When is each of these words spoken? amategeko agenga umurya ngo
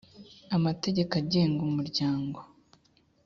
amategeko 0.57 1.11
agenga 1.21 1.59
umurya 1.67 2.09
ngo 2.23 2.41